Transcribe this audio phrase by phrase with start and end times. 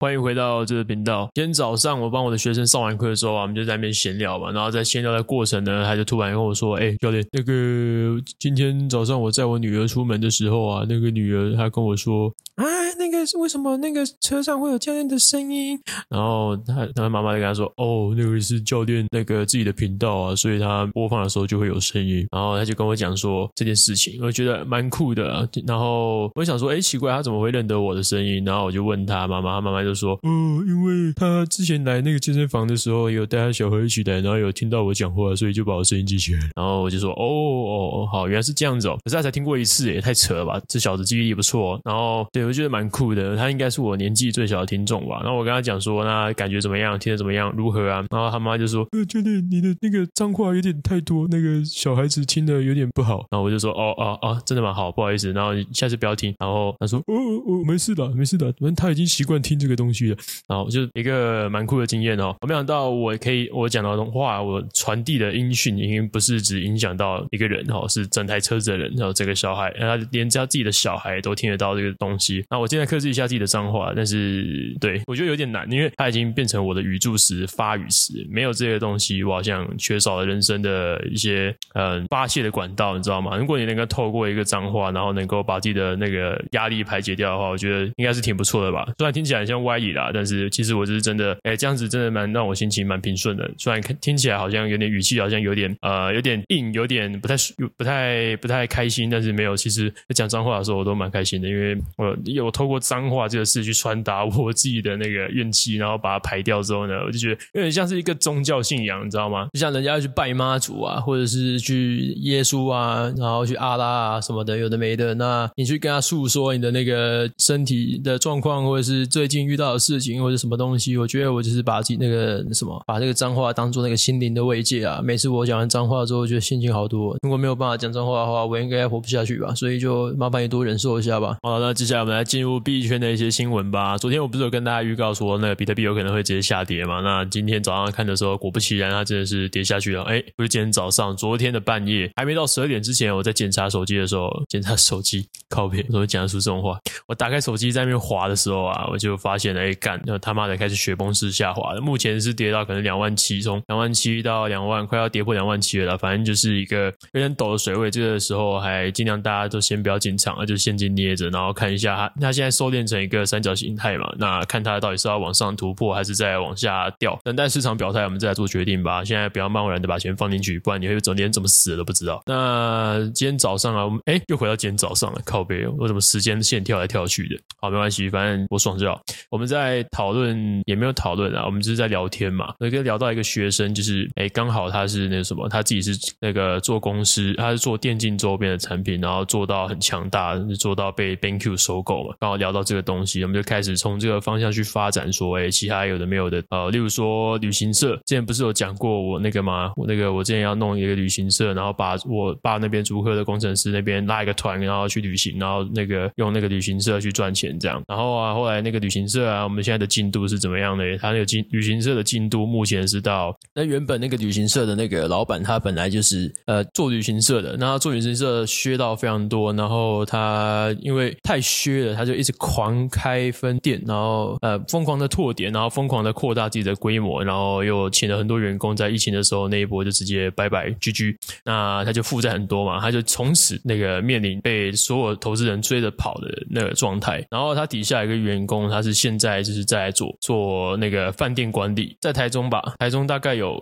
[0.00, 1.28] 欢迎回到这个频道。
[1.34, 4.52] 今天早上我帮我的学生上完课的时候啊，我们就在那边闲聊嘛。
[4.52, 12.64] 然后在闲聊的过程呢，他就突然跟我说：“哎，教练，那个今天早上我载我女儿出门的时候啊，那个女儿她跟我说。”啊，
[12.98, 15.78] 那个是为什么那个车上会有教练的声音？
[16.08, 25.48] 然后他他妈妈就跟他说：“哦，那个是教练那个自己的频道啊，所以他播放的时候就会有声音。”然后他就跟我讲说这件事情，我觉得蛮酷的。
[25.66, 28.44] 然后我想说，哎，奇怪，他怎么会认得我的声音？
[28.44, 38.98] 然后我就问他妈妈，妈妈就说：“哦，因为他之前来那个健身房的时候，有带他小孩一起来，然后有听到我讲话，所以就把我声音记起来。”然后我就说：“哦哦哦，好，原来是这样子哦。
[39.04, 40.60] 可是他才听过一次，也太扯了吧？
[40.68, 41.80] 这小子记忆力不错。
[41.84, 45.20] 然后对，我觉得蛮酷的。”他应该是我年纪最小的听众吧？
[45.22, 46.98] 然后我跟他讲说，那感觉怎么样？
[46.98, 47.52] 听得怎么样？
[47.56, 48.04] 如何啊？
[48.10, 56.34] 然后他妈就说：“呃，教练，你的那个脏话有点太多，那个小孩子听的有点不好。”然后我就说：“哦哦哦，真的蛮好，不好意思。”然后下次不要听。
[56.38, 57.14] 然后他说：“哦
[57.46, 62.36] 哦，没事的，没事的，反正他已经习惯听这个东西的。”然后就一个蛮酷的经验哦。
[62.40, 72.44] 我没想到我可以我讲到的话，我传递的音讯已经不是只影响到一个人哈，是整台车子的人，然后这个小孩，然后连他自己的小孩都听得到这个东西。
[72.50, 73.92] 那我现在克制一下自己的脏话。
[73.94, 83.36] 但是，对，我觉得有点难，因为它已经变成我的语助词、发语词，没有这些东西，我好像缺少了人生的一些嗯发泄的管道，你知道吗？
[83.36, 88.88] 如果你能够透过一个脏话，然后能够把自己的那个压力排解掉的话，我觉得应该是挺不错的吧。
[88.98, 93.50] 虽然听起来像歪理啦，但是其实我是真的，哎，这样子真的蛮让我心情蛮平顺的。
[93.58, 97.34] 虽然听起来好像有点语气，好像有点呃有点硬，有点不太
[97.76, 103.88] 不太不太开心，但是没有，其实讲脏话的时候我都蛮开心的，因为我有透过脏话这个事去传。
[103.88, 109.48] 传达我自己的那个怨气，然后把它排掉之后呢，我就觉得有点像是一个宗教信仰，你知道吗？
[109.54, 115.14] 就像人家要去拜妈祖啊，或者是去耶稣啊，然后去阿拉啊什么的，有的没的。
[115.14, 125.00] 那你去跟他诉说你的那个身体的状况，或者是最近遇到的事情，或者什么东西，我觉得我就是把自己那个什么，把这个脏话当做那个心灵的慰藉啊。
[125.02, 127.16] 每次我讲完脏话之后，我觉得心情好多。
[127.22, 129.54] 如果没有办法讲脏话的话，我应该活不下去吧。
[129.54, 131.36] 所以就麻烦你多忍受一下吧。
[131.42, 133.98] 好，那接下来我们来进入币圈的一些新闻吧。
[133.98, 137.00] 昨天我不是有跟大家预告说，那个比特币有可能会直接下跌嘛？
[137.00, 140.02] 那今天早上看的时候，果不其然，它真的是跌下去了。
[140.04, 146.78] 哎，不是今天早上，昨天的半夜，还没到十二点之前，我在检查手机的时候，检查手机靠边，我怎么讲得出这种话？
[147.06, 151.80] 我打开手机在那边滑的时候啊，我就发现了，哎干，那他妈的开始雪崩式下滑了。
[151.80, 155.96] 目前是跌到可能两万七，从两万七到两万，快要跌破两万七了。
[155.98, 157.90] 反正就是一个有点陡的水位。
[157.90, 164.12] 这个时候还尽量大家都先不要进场啊，就现金捏着，然后看一下它，它现在收敛成一个三角形态嘛。
[164.18, 167.18] 那看它到底是要往上突破，还是再往下掉？
[167.24, 169.04] 等待市场表态，我们再来做决定吧。
[169.04, 172.22] 现在不要贸然的把钱放进去，不然你会整天怎么死都不知道。
[172.26, 177.36] 那今天早上啊，我们哎又回到今天早上了，靠北，我怎么时间线跳来跳去的？
[177.60, 179.00] 好，没关系，反正我爽就好。
[179.30, 182.54] 我们在讨论，也没有讨论啊，我们只是在聊天嘛。
[182.58, 192.14] 那个聊到一个学生，就是哎，刚好他是那个什么，他自己是那个做公司，他是做电竞周边的产品，然后做到很强大，做到被 BenQ 收购嘛。
[192.20, 199.72] 刚好聊到这个东西，我们就开始从这个方向去发展，说哎，其他有的没有的，呃，例如说旅行社，之前不是有讲过我那个吗？
[199.76, 207.82] 我那个我之前要弄一个旅行社，然后把我爸那边租客的工程师那边拉一个团，然后去旅行，然后那个用那个旅行社去赚钱这样。
[207.86, 210.96] 然后啊，后来那个旅行社对啊，我们现在的进度是怎么样的？
[210.98, 243.58] 他那个进旅行社的进度目前是到那原本那个旅行社的那个老板，他本来就是呃做旅行社的，然后做旅行社削到非常多，然后他因为太削了，他就一直狂开分店，然后呃疯狂的拓点，然后疯狂的扩大自己的规模，然后又请了很多员工，在疫情的时候那一波就直接拜拜 GG，那他就负债很多嘛，他就从此那个面临被所有投资人追着跑的那个状态，然后他底下一个员工，他是现现在就是在做做那个饭店管理，在台中吧，台中大概有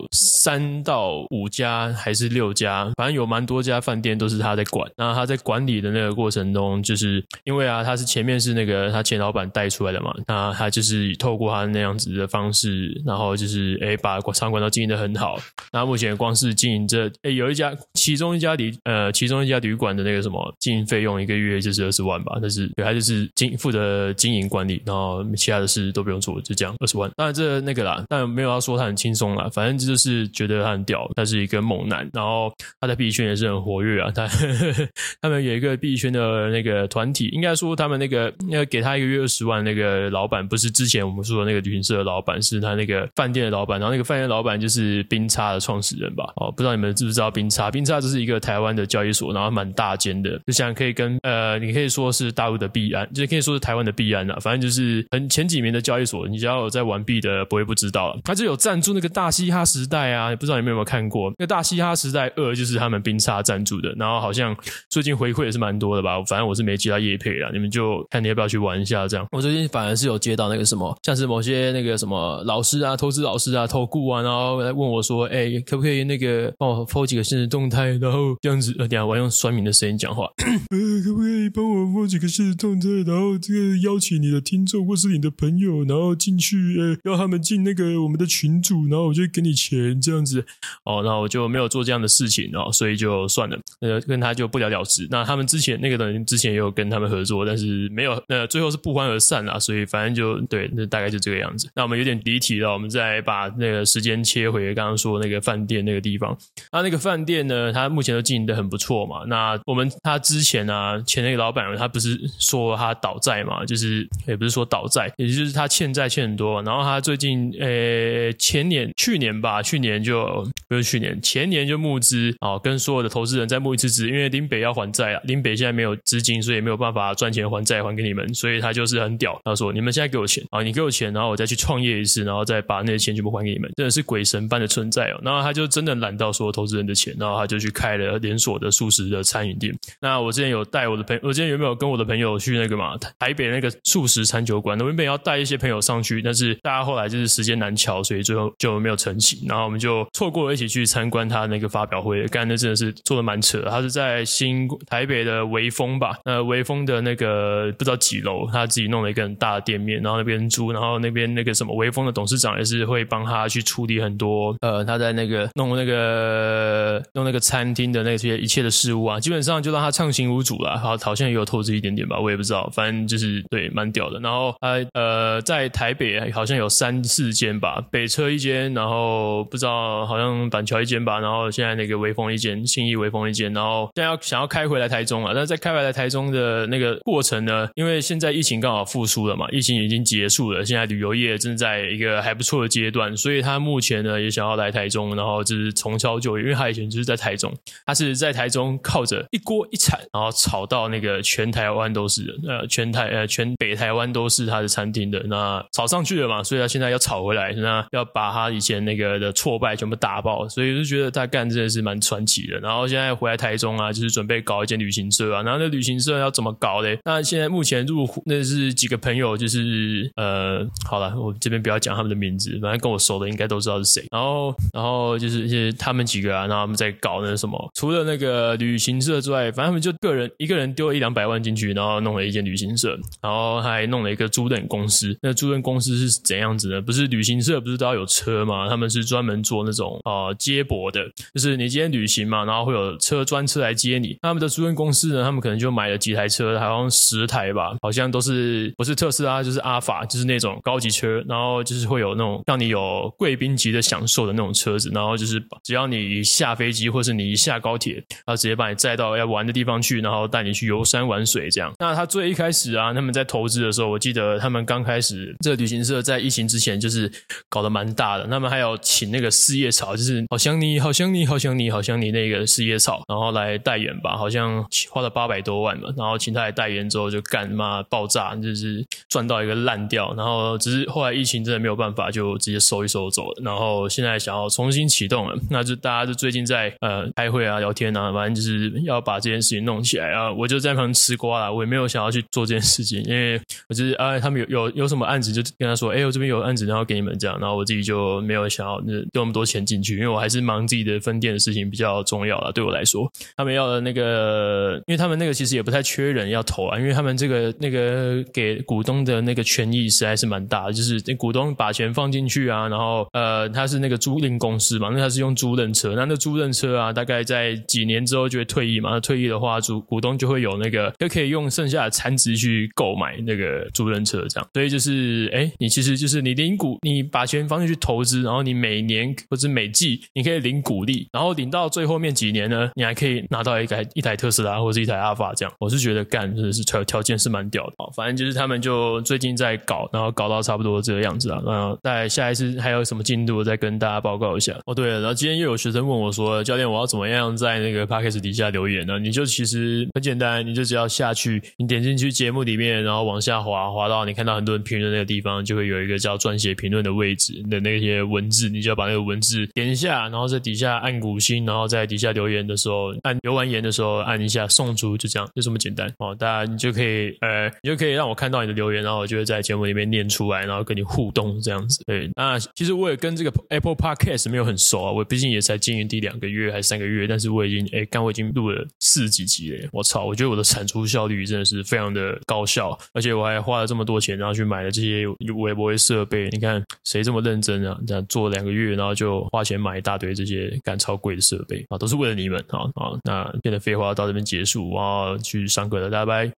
[0.47, 4.89] 三到五家还是六家，反正有蛮多家饭店都是他在管。
[4.95, 15.37] 那他在管理的那个过程中，就是因为啊，他是前面是那个他前老板带出来的嘛，那他就是透过他那样子的方式，然后就是诶把场馆都经营的很好。
[15.73, 27.11] 那目前光是经营这诶有一家，其中一家旅呃其中一家旅馆的那个什么经营费用一个月就是二十万吧，但是对他就是经负责经营管理，然后其他的事都不用做，就这样二十万。
[27.17, 34.11] 当然这那个啦，但没有要说他很轻松啦，反正这就是觉得他很屌，他是一个猛男，然后他在币圈也是很活跃啊。
[34.11, 34.27] 他
[35.19, 46.31] 他们有一个币圈的那个团体，应该说他们那个要给他一个月二十万，那个老板不是之前我们说的那个旅行社的老板，是他那个饭店的老板，然后那个饭店老板就是冰差的创始人吧？
[46.35, 47.71] 哦，不知道你们知不知道冰差？
[47.71, 58.17] 冰差这是一个台湾的交易所，然后蛮大间的，就像可以跟呃，你可以说是大陆的币安，就是可以说是台湾的币安啊，反正就是很前几名的交易所，你只要有在玩币的不会不知道。
[58.23, 61.29] 他就有赞助那个大嘻哈时代啊，不知道你们有没有看过？
[61.37, 64.55] 那个大嘻哈时代二就是他们冰差赞助的，然后好像
[64.89, 66.21] 最近回馈也是蛮多的吧？
[66.23, 69.25] 反正我是没接到业配啦，你们就看你要不要去玩一下这样。
[69.31, 80.25] 我最近反而是有接到那个什么，像是某些那个什么老师啊、投资老师啊、投顾啊，然后来问我说：“哎、可不可以那个帮我 po 几个限时动态？”然后这样子，呃，等下我要用酸民的声音讲话，
[80.71, 82.87] 呃，可不可以帮我 po 几个限时动态？
[83.05, 90.45] 然后这个邀请你的听众或是你的朋友，然后进去，呃，要他们进那个我们的群组，然后我就给你钱这样子。
[90.83, 95.07] 哦，然后我就没有做这样的事情哦，所以就算了，呃，跟他就不了了之。
[95.09, 99.59] 那他们之前那个人之前也有跟他们合作，但是没有，呃，最后是不欢而散啦。
[99.59, 101.69] 所以反正就对，那大概就这个样子。
[101.75, 106.37] 那我们有点离题了，我们再把那个时间切回刚刚说那个饭店那个地方。
[106.71, 109.23] 那那个饭店呢，它目前都经营的很不错嘛。
[109.27, 116.61] 那我们他之前啊，前那个老板他不是说他倒债嘛，就是也不是说倒债，也就是他欠债欠很多。
[116.63, 135.19] 然后他最近，呃，前年、去年吧，去年就不是去年，前年就募资啊，跟所有的投资人再募一次资，因为林北要还债啊，林北现在没有资金，所以没有办法赚钱还债还给你们，所以他就是很屌，他说你们现在给我钱啊，你给我钱，然后我再去创业一次，然后再把那些钱全部还给你们，真的是鬼神般的存在哦。
[135.23, 139.73] 然后他就真的揽到所有投资人的钱，然后他就去开了连锁的素食的餐饮店。
[140.01, 144.77] 那我之前有带我的朋友，我之前有没有跟我的朋友去那个嘛，台北那个素食餐酒馆？
[144.79, 149.47] 我原本要带一些朋友上去，但是大家后来就是时间难乔，所以最后就没有成型。
[149.47, 152.25] 然后我们就错过了一起去参观他那个发表会。
[152.29, 156.17] 刚才那真的是做的蛮扯的，他是在新台北的微风吧？
[156.25, 170.75] 呃，微风的那个不知道几楼，他自己弄了一个很大的店面，然后那边租，然后那边那个什么微风的董事长也是会帮他去处理很多呃，他在那个弄那个弄那个餐厅的那些一切的事务啊，基本上就让他畅行无阻了。
[170.79, 174.19] 好，好像也有投资一点点吧，我也不知道，反正就是对，蛮屌的。
[174.19, 197.53] 然后他呃，在台北好像有三四间吧，北车一间，然后不知道好像板桥一间吧，然后现在那个微风一间，信义微风一间，然后现在要想要开回来台中了，但是在开回来台中的那个过程呢，因为现在疫情刚好复苏了嘛，疫情已经结束了，现在旅游业正在一个还不错的阶段，所以他目前呢也想要来台中，然后就是重操旧业，因为他以前就是在台中，
[197.85, 212.59] 他是在台中靠着一锅一铲，然后炒到那个全台湾都是，呃，全台呃全北台湾都是他的餐厅的，那炒上去了嘛，所以他现在要炒回来，那要把他以前那个的挫败全部打爆，所以就觉得他干真的是蛮传奇的。
[212.59, 216.99] 然后现在回来台中啊，就是准备搞一间旅行社啊，然后那旅行社要怎么搞嘞？
[217.05, 224.05] 那现在目前入那是几个朋友，就是呃，好了，我这边不要讲他们的名字，反正跟我熟的应该都知道是谁。
[224.11, 235.17] 然后，然后就是就是他们几个啊，然后他们在搞那什么，除了那个旅行社之外，反正他们就个人一个人丢了一两百万进去，然后弄了一间旅行社，然后还弄了一个租赁公司。
[235.21, 236.81] 那租赁公司是怎样子呢？
[236.81, 238.67] 不是旅行社不是都要有车吗？
[238.67, 241.01] 他们是专门做那种呃接驳的，
[241.33, 244.17] 就是你今天旅行嘛，然后会有车专车来接你。
[244.21, 261.73] 他们的租赁公司呢，他们可能就买了几台车，好像十台吧，好像都是不是特斯拉就是阿法，就是那种高级车，然后就是会有那种让你有贵宾级的享受的那种车子，然后就是只要你下飞机或是你一下高铁，然后直接把你载到要玩的地方去，然后带你去游山玩水这样。
[261.79, 267.11] 那他最一开始啊，他们在投资的时候，我记得他们刚开始这个旅行社在疫情之前就是
[267.49, 335.53] 搞得蛮大的，他们还有请那个四叶草，就是好想你好想你好想你好想你那个四叶草，然后来代言吧，好像花了八百多万嘛，然后请他来代言之后就干嘛爆炸，就是赚到一个烂掉，然后只是后来疫情真的没有办法，就直接收一收走了，然后现在想要重新启动了，那就大家就最近在呃开会啊聊天啊，反正就是要把这件事情弄起来啊，我就在旁边吃瓜啦，我也没有想要去做这件事情，因为我就是啊他们有有有什么案子就跟他说，哎我这边有案子，然后给你们这样，然后我自己就没有想要丢那么多钱进去，我还是忙自己的分店的事情比较重要啦，对我来说，他们要的那个，因为他们那个其实也不太缺人要投啊，因为他们这个那个给股东的那个权益实在是蛮大的，就是股东把钱放进去啊，然后呃他是那个租赁公司嘛，那他是用租赁车，那那租赁车啊，大概在几年之后就会退役嘛，那退役的话，主股东就会有那个就可以用剩下的残值去购买那个租赁车，这样，所以就是哎，你其实就是你领股，你把钱放进去投资，然后你每年或者每季季你可以领股利，然后领到最后面几年呢，你还可以拿到一台一台特斯拉或者是一台阿法这样。
[335.59, 341.41] 我是觉得干真的是条条件是蛮屌的啊，反正就是他们就最近在搞，然后搞到差不多这个样子啊。
[341.45, 344.57] 然后在下一次还有什么进度，再跟大家报告一下。
[344.65, 348.99] 哦，对了，然后今天又有学生问我说，教练我要怎么样在那个 p a c k a g e 底下留言呢？
[348.99, 366.13] 你就其实很简单，你就只要下去，你点进去节目里面，然后往下滑，滑到你看到很多人评论那个地方，就会有一个叫撰写评论的位置的那些文字，你就要把那个文字点一下，然后在底下按五星，然后在底下留言的时候按留完言的时候按一下送出，就这样，就这么简单哦。
[366.13, 371.83] 大家你就可以呃，你就可以让我看到你的留言，然后我就会在节目里面念出来，然后跟你互动这样子。
[371.85, 385.05] 对，那其实我也跟这个 Apple Podcast 没有很熟啊，我毕竟也才经营第两个月还是三个月，但是我已经哎，刚我已经录了四几集了，我操，我觉得我的产出效率真的是非常的高效，而且我还花了这么多钱，然后去买了这些
[385.35, 386.29] 微博设备。
[386.29, 387.77] 你看谁这么认真啊？
[387.85, 392.95] 这样做两个月，然后就花钱买买一大堆这些干超贵的设备啊，都是为了你们啊啊！
[393.03, 396.33] 那变得废话到这边结束，我要去上课了，大家拜拜。